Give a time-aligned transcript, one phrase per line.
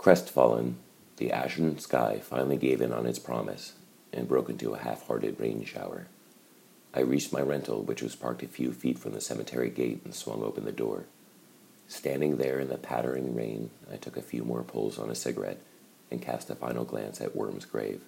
[0.00, 0.76] Crestfallen,
[1.18, 3.74] the ashen sky finally gave in on its promise
[4.14, 6.06] and broke into a half hearted rain shower.
[6.94, 10.14] I reached my rental, which was parked a few feet from the cemetery gate, and
[10.14, 11.04] swung open the door.
[11.86, 15.60] Standing there in the pattering rain, I took a few more pulls on a cigarette
[16.10, 18.00] and cast a final glance at Worm's grave.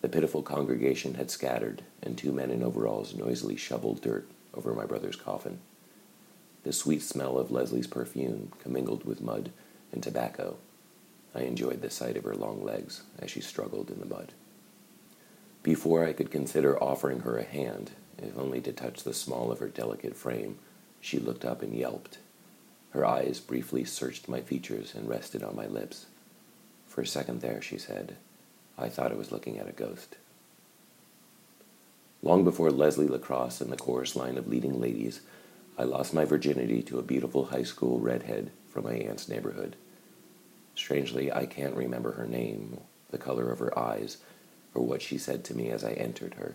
[0.00, 4.86] The pitiful congregation had scattered, and two men in overalls noisily shoveled dirt over my
[4.86, 5.58] brother's coffin.
[6.62, 9.50] The sweet smell of Leslie's perfume commingled with mud
[9.90, 10.56] and tobacco
[11.34, 14.32] I enjoyed the sight of her long legs as she struggled in the mud.
[15.62, 19.58] Before I could consider offering her a hand, if only to touch the small of
[19.58, 20.58] her delicate frame,
[21.00, 22.18] she looked up and yelped.
[22.90, 26.06] Her eyes briefly searched my features and rested on my lips.
[26.86, 28.16] For a second there, she said,
[28.78, 30.16] I thought I was looking at a ghost.
[32.22, 35.20] Long before Leslie Lacrosse and the chorus line of leading ladies,
[35.78, 39.76] I lost my virginity to a beautiful high school redhead from my aunt's neighborhood.
[40.78, 44.18] Strangely, I can't remember her name, the color of her eyes,
[44.74, 46.54] or what she said to me as I entered her.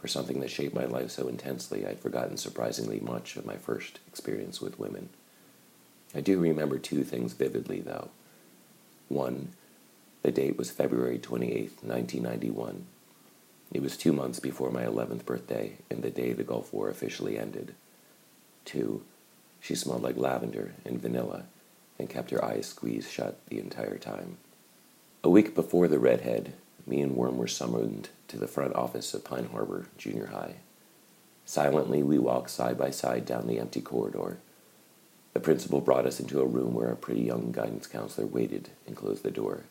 [0.00, 3.98] For something that shaped my life so intensely, I'd forgotten surprisingly much of my first
[4.06, 5.08] experience with women.
[6.14, 8.10] I do remember two things vividly, though.
[9.08, 9.48] One,
[10.22, 12.86] the date was February 28, 1991.
[13.72, 17.36] It was two months before my 11th birthday and the day the Gulf War officially
[17.36, 17.74] ended.
[18.64, 19.02] Two,
[19.60, 21.46] she smelled like lavender and vanilla
[21.98, 24.36] and kept her eyes squeezed shut the entire time.
[25.22, 26.52] A week before the redhead,
[26.86, 30.56] me and Worm were summoned to the front office of Pine Harbor Junior High.
[31.46, 34.38] Silently, we walked side by side down the empty corridor.
[35.32, 38.96] The principal brought us into a room where a pretty young guidance counselor waited and
[38.96, 39.64] closed the door.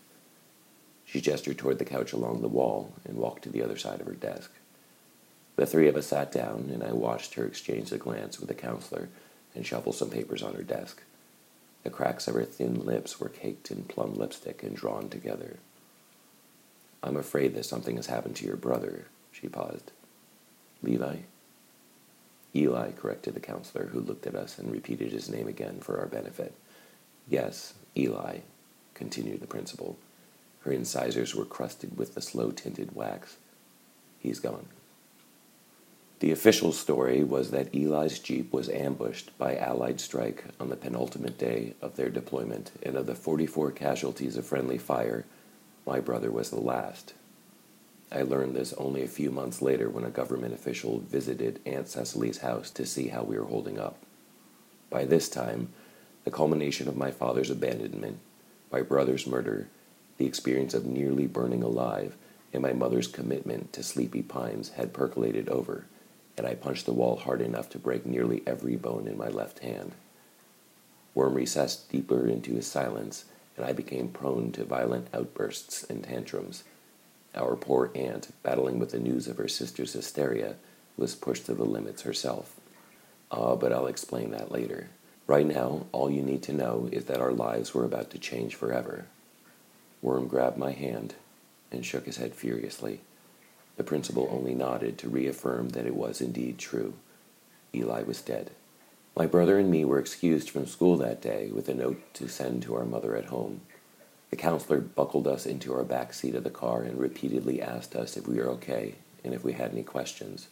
[1.06, 4.08] She gestured toward the couch along the wall and walked to the other side of
[4.08, 4.52] her desk.
[5.56, 8.56] The three of us sat down, and I watched her exchange a glance with the
[8.56, 9.10] counselor
[9.54, 11.02] and shuffle some papers on her desk.
[11.84, 15.60] The cracks of her thin lips were caked in plum lipstick and drawn together.
[17.02, 19.92] I'm afraid that something has happened to your brother, she paused.
[20.82, 21.18] Levi?
[22.56, 26.06] Eli corrected the counselor, who looked at us and repeated his name again for our
[26.06, 26.54] benefit.
[27.28, 28.40] Yes, Eli,
[28.94, 29.98] continued the principal.
[30.62, 33.38] Her incisors were crusted with the slow tinted wax.
[34.20, 34.68] He's gone.
[36.24, 41.38] The official story was that Eli's Jeep was ambushed by Allied strike on the penultimate
[41.38, 45.26] day of their deployment, and of the 44 casualties of friendly fire,
[45.86, 47.14] my brother was the last.
[48.10, 52.38] I learned this only a few months later when a government official visited Aunt Cecily's
[52.38, 53.98] house to see how we were holding up.
[54.90, 55.74] By this time,
[56.24, 58.20] the culmination of my father's abandonment,
[58.72, 59.68] my brother's murder,
[60.18, 62.16] the experience of nearly burning alive,
[62.54, 65.84] and my mother's commitment to Sleepy Pines had percolated over
[66.38, 69.60] and I punched the wall hard enough to break nearly every bone in my left
[69.60, 69.94] hand.
[71.14, 76.64] Worm recessed deeper into his silence, and I became prone to violent outbursts and tantrums.
[77.36, 80.56] Our poor aunt, battling with the news of her sister's hysteria,
[80.98, 82.60] was pushed to the limits herself.
[83.32, 84.90] Ah, but I'll explain that later.
[85.26, 88.56] Right now, all you need to know is that our lives were about to change
[88.56, 89.06] forever.
[90.02, 91.16] Worm grabbed my hand
[91.72, 93.02] and shook his head furiously.
[93.78, 96.94] The principal only nodded to reaffirm that it was indeed true.
[97.74, 98.52] Eli was dead.
[99.16, 102.64] My brother and me were excused from school that day with a note to send
[102.64, 103.62] to our mother at home.
[104.30, 108.18] The counselor buckled us into our back seat of the car and repeatedly asked us
[108.18, 110.48] if we were okay and if we had any questions.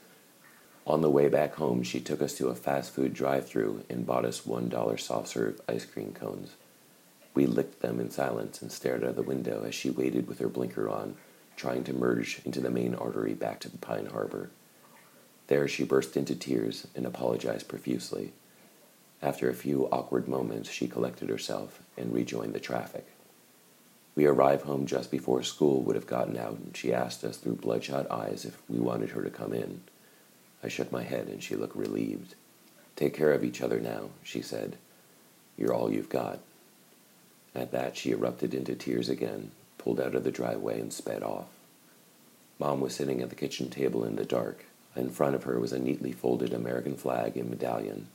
[0.86, 4.06] On the way back home, she took us to a fast food drive through and
[4.06, 6.56] bought us $1 soft serve ice cream cones.
[7.34, 10.40] We licked them in silence and stared out of the window as she waited with
[10.40, 11.16] her blinker on
[11.62, 14.50] trying to merge into the main artery back to the Pine Harbor.
[15.46, 18.34] There she burst into tears and apologized profusely.
[19.22, 23.06] After a few awkward moments, she collected herself and rejoined the traffic.
[24.16, 27.58] We arrived home just before school would have gotten out, and she asked us through
[27.58, 29.82] bloodshot eyes if we wanted her to come in.
[30.64, 32.34] I shook my head, and she looked relieved.
[32.96, 34.78] Take care of each other now, she said.
[35.60, 36.40] You're all you've got.
[37.54, 39.52] At that, she erupted into tears again,
[39.84, 41.48] pulled out of the driveway, and sped off.
[42.60, 44.66] Mom was sitting at the kitchen table in the dark.
[44.96, 48.08] In front of her was a neatly folded American flag and medallion,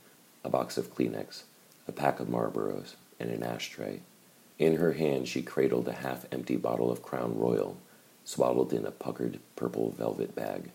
[0.43, 1.43] a box of Kleenex,
[1.87, 3.99] a pack of Marlboros, and an ashtray.
[4.57, 7.77] In her hand, she cradled a half empty bottle of Crown Royal,
[8.23, 10.71] swaddled in a puckered purple velvet bag.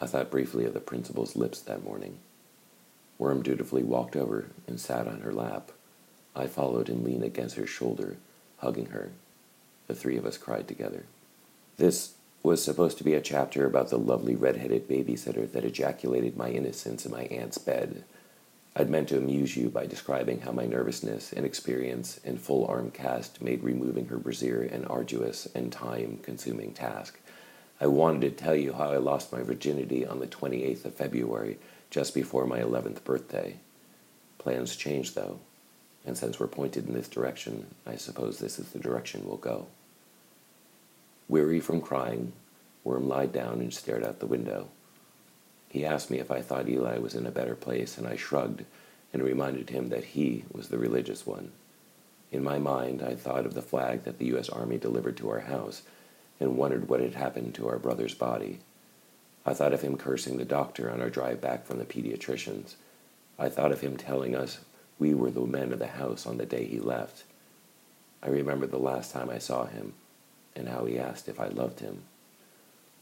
[0.00, 2.18] I thought briefly of the principal's lips that morning.
[3.18, 5.70] Worm dutifully walked over and sat on her lap.
[6.36, 8.16] I followed and leaned against her shoulder,
[8.58, 9.12] hugging her.
[9.86, 11.04] The three of us cried together.
[11.76, 16.50] This was supposed to be a chapter about the lovely red-headed babysitter that ejaculated my
[16.50, 18.04] innocence in my aunt's bed.
[18.76, 23.40] I'd meant to amuse you by describing how my nervousness, inexperience, and full arm cast
[23.40, 27.18] made removing her brassiere an arduous and time consuming task.
[27.80, 31.58] I wanted to tell you how I lost my virginity on the 28th of February,
[31.90, 33.56] just before my 11th birthday.
[34.38, 35.38] Plans changed, though,
[36.06, 39.66] and since we're pointed in this direction, I suppose this is the direction we'll go.
[41.28, 42.32] Weary from crying,
[42.84, 44.68] Worm lied down and stared out the window.
[45.70, 48.64] He asked me if I thought Eli was in a better place, and I shrugged
[49.12, 51.52] and reminded him that he was the religious one.
[52.30, 54.50] In my mind, I thought of the flag that the U.S.
[54.50, 55.82] Army delivered to our house
[56.38, 58.58] and wondered what had happened to our brother's body.
[59.46, 62.76] I thought of him cursing the doctor on our drive back from the pediatrician's.
[63.38, 64.60] I thought of him telling us
[64.98, 67.24] we were the men of the house on the day he left.
[68.22, 69.94] I remember the last time I saw him
[70.56, 72.02] and how he asked if I loved him.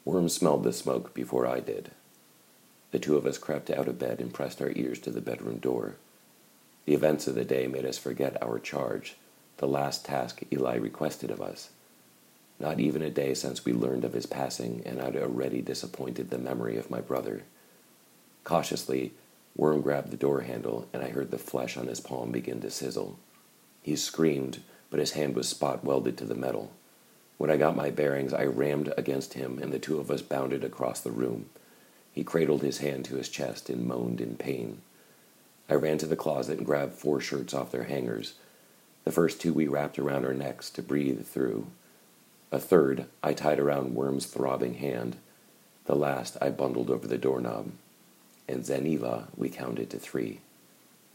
[0.05, 1.91] Worm smelled the smoke before I did.
[2.91, 5.59] The two of us crept out of bed and pressed our ears to the bedroom
[5.59, 5.97] door.
[6.85, 9.17] The events of the day made us forget our charge,
[9.59, 11.71] the last task Eli requested of us.
[12.59, 16.38] Not even a day since we learned of his passing, and I'd already disappointed the
[16.38, 17.45] memory of my brother.
[18.45, 19.12] Cautiously,
[19.56, 22.70] Worm grabbed the door handle, and I heard the flesh on his palm begin to
[22.70, 23.19] sizzle.
[23.82, 26.72] He screamed, but his hand was spot welded to the metal.
[27.38, 30.64] When I got my bearings, I rammed against him, and the two of us bounded
[30.64, 31.50] across the room.
[32.12, 34.81] He cradled his hand to his chest and moaned in pain.
[35.69, 38.34] I ran to the closet and grabbed four shirts off their hangers.
[39.04, 41.66] The first two we wrapped around our necks to breathe through.
[42.52, 45.16] A third I tied around Worm's throbbing hand.
[45.87, 47.72] The last I bundled over the doorknob.
[48.52, 50.40] And Geneva we counted to three.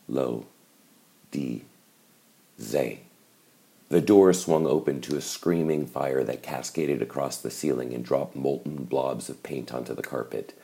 [0.09, 0.47] Lo,
[1.29, 1.65] D,
[2.59, 3.01] Zay.
[3.89, 8.35] The door swung open to a screaming fire that cascaded across the ceiling and dropped
[8.35, 10.57] molten blobs of paint onto the carpet.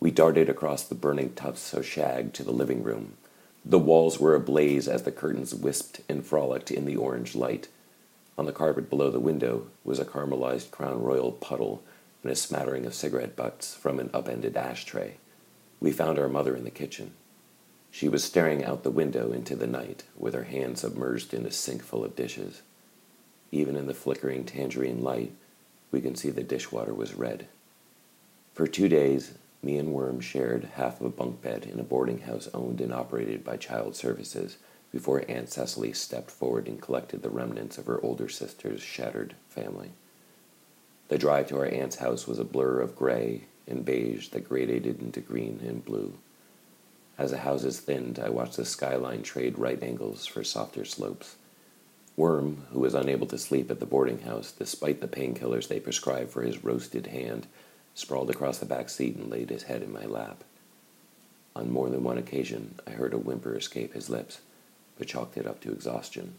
[0.00, 3.18] We darted across the burning tufts of shag to the living room.
[3.62, 7.68] The walls were ablaze as the curtains wisped and frolicked in the orange light.
[8.38, 11.82] On the carpet below the window was a caramelized Crown Royal puddle
[12.22, 15.16] and a smattering of cigarette butts from an upended ashtray.
[15.80, 17.14] We found our mother in the kitchen.
[17.90, 21.50] She was staring out the window into the night with her hand submerged in a
[21.50, 22.62] sink full of dishes.
[23.50, 25.32] Even in the flickering tangerine light,
[25.90, 27.48] we could see the dishwater was red.
[28.52, 29.32] For two days,
[29.62, 32.92] me and Worm shared half of a bunk bed in a boarding house owned and
[32.92, 34.58] operated by Child Services
[34.92, 39.90] before Aunt Cecily stepped forward and collected the remnants of her older sister's shattered family.
[41.08, 45.00] The drive to our aunt's house was a blur of gray and beige that gradated
[45.00, 46.14] into green and blue.
[47.18, 51.36] As the houses thinned, I watched the skyline trade right angles for softer slopes.
[52.16, 56.30] Worm, who was unable to sleep at the boarding house despite the painkillers they prescribed
[56.30, 57.46] for his roasted hand,
[57.94, 60.44] sprawled across the back seat and laid his head in my lap.
[61.54, 64.40] On more than one occasion, I heard a whimper escape his lips,
[64.96, 66.34] but chalked it up to exhaustion.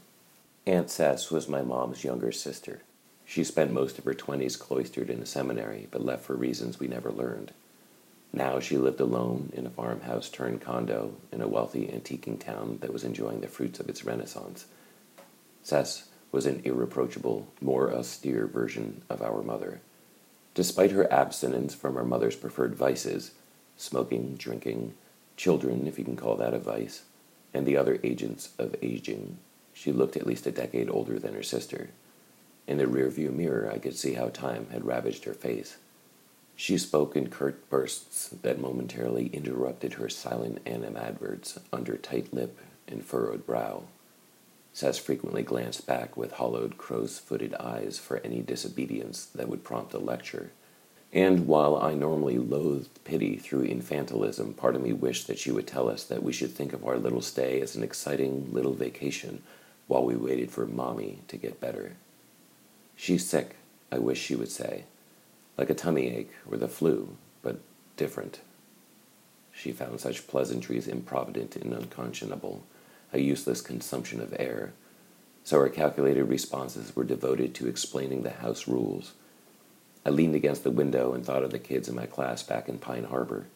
[0.65, 2.81] Aunt Cess was my mom's younger sister.
[3.31, 6.89] She spent most of her twenties cloistered in a seminary, but left for reasons we
[6.89, 7.54] never learned.
[8.33, 12.92] Now she lived alone in a farmhouse turned condo in a wealthy antiquing town that
[12.92, 14.66] was enjoying the fruits of its renaissance.
[15.63, 19.80] Cess was an irreproachable, more austere version of our mother.
[20.54, 23.31] Despite her abstinence from her mother's preferred vices,
[23.78, 24.94] smoking, drinking,
[25.38, 27.04] children, if you can call that a vice,
[27.54, 29.38] and the other agents of aging,
[29.74, 31.92] she looked at least a decade older than her sister.
[32.67, 35.77] In the rearview mirror, I could see how time had ravaged her face.
[36.56, 43.03] She spoke in curt bursts that momentarily interrupted her silent animadverts under tight lip and
[43.03, 43.85] furrowed brow.
[44.73, 49.94] Cess frequently glanced back with hollowed, crow's footed eyes for any disobedience that would prompt
[49.94, 50.51] a lecture.
[51.11, 55.68] And while I normally loathed pity through infantilism, part of me wished that she would
[55.68, 59.44] tell us that we should think of our little stay as an exciting little vacation
[59.87, 61.97] while we waited for Mommy to get better.
[62.95, 63.56] She's sick,
[63.92, 64.86] I wish she would say,
[65.57, 67.60] like a tummy ache or the flu, but
[67.98, 68.42] different.
[69.52, 72.64] She found such pleasantries improvident and unconscionable
[73.14, 74.74] a useless consumption of air,
[75.44, 79.14] so her calculated responses were devoted to explaining the house rules.
[80.06, 82.80] I leaned against the window and thought of the kids in my class back in
[82.80, 83.48] Pine Harbor.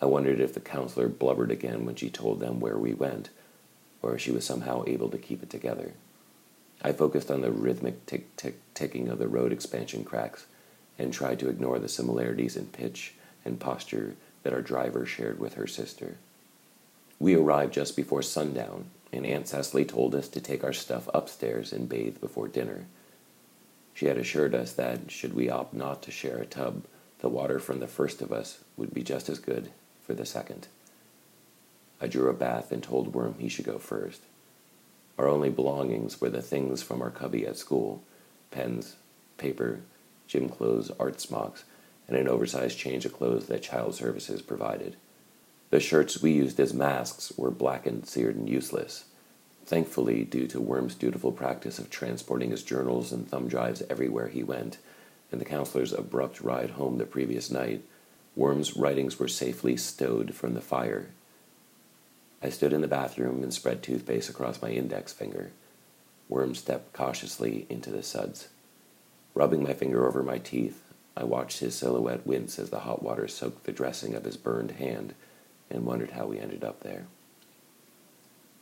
[0.00, 3.30] I wondered if the counselor blubbered again when she told them where we went,
[4.02, 5.94] or if she was somehow able to keep it together.
[6.82, 10.46] I focused on the rhythmic tick tick ticking of the road expansion cracks
[10.98, 13.14] and tried to ignore the similarities in pitch
[13.44, 16.16] and posture that our driver shared with her sister.
[17.18, 21.72] We arrived just before sundown, and Aunt Cecily told us to take our stuff upstairs
[21.72, 22.86] and bathe before dinner.
[23.94, 26.82] She had assured us that, should we opt not to share a tub,
[27.20, 29.70] the water from the first of us would be just as good
[30.02, 30.68] for the second.
[32.00, 34.20] I drew a bath and told Worm he should go first.
[35.18, 38.02] Our only belongings were the things from our cubby at school
[38.50, 38.96] pens,
[39.36, 39.80] paper,
[40.26, 41.64] gym clothes, art smocks,
[42.06, 44.96] and an oversized change of clothes that child services provided.
[45.70, 49.04] The shirts we used as masks were blackened, seared, and useless.
[49.66, 54.42] Thankfully, due to Worm's dutiful practice of transporting his journals and thumb drives everywhere he
[54.42, 54.78] went,
[55.32, 57.82] and the counselor's abrupt ride home the previous night,
[58.36, 61.08] Worm's writings were safely stowed from the fire.
[62.44, 65.52] I stood in the bathroom and spread toothpaste across my index finger.
[66.28, 68.48] Worm stepped cautiously into the suds.
[69.32, 73.28] Rubbing my finger over my teeth, I watched his silhouette wince as the hot water
[73.28, 75.14] soaked the dressing of his burned hand
[75.70, 77.06] and wondered how we ended up there.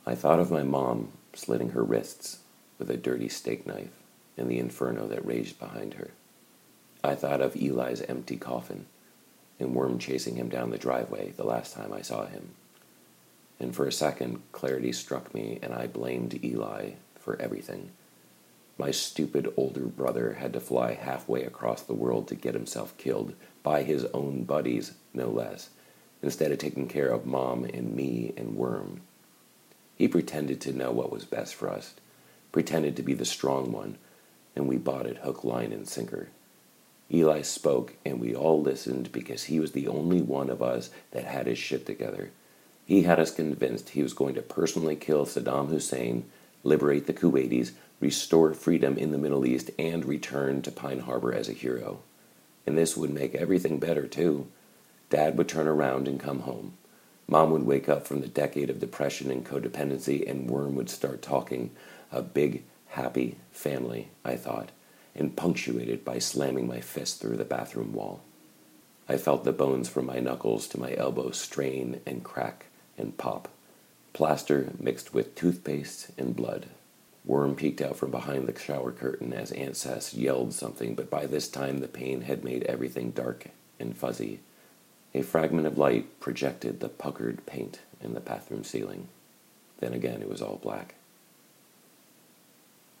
[0.05, 2.39] I thought of my mom slitting her wrists
[2.79, 3.99] with a dirty steak knife
[4.37, 6.11] and the inferno that raged behind her.
[7.03, 8.85] I thought of Eli's empty coffin
[9.59, 12.51] and Worm chasing him down the driveway the last time I saw him.
[13.59, 17.91] And for a second, clarity struck me, and I blamed Eli for everything.
[18.77, 23.33] My stupid older brother had to fly halfway across the world to get himself killed
[23.61, 25.69] by his own buddies, no less,
[26.21, 29.01] instead of taking care of Mom and me and Worm.
[29.95, 31.93] He pretended to know what was best for us,
[32.51, 33.97] pretended to be the strong one,
[34.55, 36.29] and we bought it hook, line, and sinker.
[37.11, 41.25] Eli spoke, and we all listened because he was the only one of us that
[41.25, 42.31] had his shit together.
[42.85, 46.25] He had us convinced he was going to personally kill Saddam Hussein,
[46.63, 51.47] liberate the Kuwaitis, restore freedom in the Middle East, and return to Pine Harbor as
[51.47, 51.99] a hero.
[52.67, 54.47] And this would make everything better, too.
[55.09, 56.73] Dad would turn around and come home.
[57.27, 61.21] Mom would wake up from the decade of depression and codependency, and Worm would start
[61.21, 61.71] talking.
[62.11, 64.69] A big, happy family, I thought,
[65.15, 68.21] and punctuated by slamming my fist through the bathroom wall.
[69.07, 72.65] I felt the bones from my knuckles to my elbow strain and crack
[72.97, 73.49] and pop.
[74.13, 76.67] Plaster mixed with toothpaste and blood.
[77.25, 81.25] Worm peeked out from behind the shower curtain as Aunt Cess yelled something, but by
[81.25, 83.47] this time the pain had made everything dark
[83.79, 84.39] and fuzzy.
[85.13, 89.07] A fragment of light projected the puckered paint in the bathroom ceiling.
[89.79, 90.95] Then again, it was all black.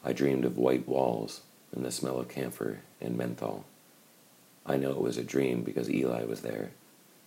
[0.05, 1.41] I dreamed of white walls
[1.73, 3.65] and the smell of camphor and menthol.
[4.65, 6.71] I know it was a dream because Eli was there,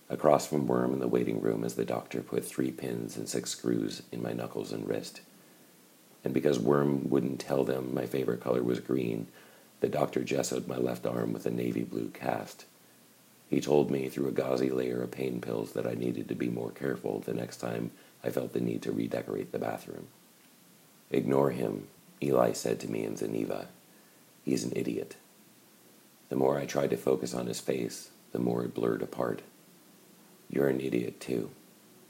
[0.09, 3.51] across from Worm in the waiting room as the doctor put three pins and six
[3.51, 5.21] screws in my knuckles and wrist.
[6.23, 9.27] And because Worm wouldn't tell them my favorite color was green,
[9.79, 12.65] the doctor gessoed my left arm with a navy blue cast.
[13.49, 16.49] He told me through a gauzy layer of pain pills that I needed to be
[16.49, 17.91] more careful the next time
[18.23, 20.07] I felt the need to redecorate the bathroom.
[21.11, 21.87] Ignore him,
[22.21, 23.67] Eli said to me in Geneva.
[24.43, 25.15] He's an idiot.
[26.29, 29.41] The more I tried to focus on his face, the more it blurred apart.
[30.49, 31.51] You're an idiot, too.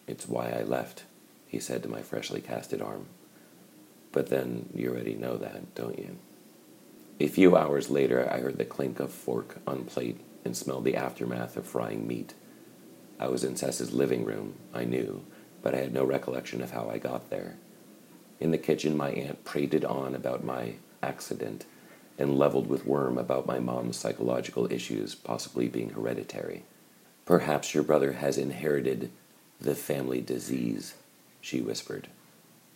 [0.08, 1.03] It's why I left,
[1.48, 3.08] he said to my freshly casted arm.
[4.12, 6.17] But then you already know that, don't you?
[7.20, 10.96] A few hours later, I heard the clink of fork on plate and smelled the
[10.96, 12.34] aftermath of frying meat.
[13.20, 15.25] I was in Cess's living room, I knew,
[15.62, 17.58] but I had no recollection of how I got there.
[18.39, 21.65] In the kitchen, my aunt prated on about my accident
[22.20, 26.63] and leveled with Worm about my mom's psychological issues possibly being hereditary.
[27.28, 29.12] Perhaps your brother has inherited
[29.60, 30.94] the family disease,
[31.42, 32.08] she whispered.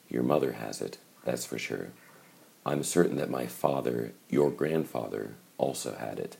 [0.09, 1.91] Your mother has it, that's for sure.
[2.65, 6.35] I'm certain that my father, your grandfather, also had it.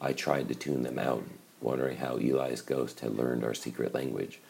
[0.00, 1.22] I tried to tune them out,
[1.60, 4.40] wondering how Eli's ghost had learned our secret language.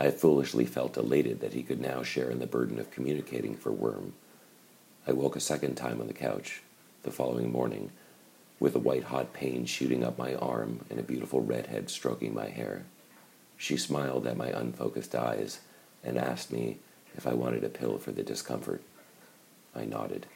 [0.00, 3.70] I foolishly felt elated that he could now share in the burden of communicating for
[3.70, 4.14] Worm.
[5.06, 6.60] I woke a second time on the couch,
[7.04, 7.92] the following morning,
[8.60, 12.48] with a white hot pain shooting up my arm and a beautiful redhead stroking my
[12.48, 12.84] hair.
[13.56, 15.60] She smiled at my unfocused eyes
[16.02, 16.78] and asked me
[17.16, 18.82] if I wanted a pill for the discomfort.
[19.74, 20.26] I nodded.